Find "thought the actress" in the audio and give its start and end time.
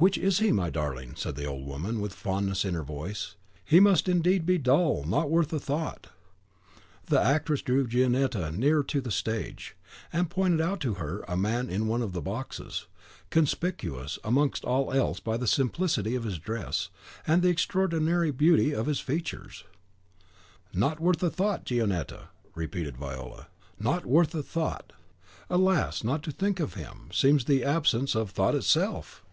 5.58-7.62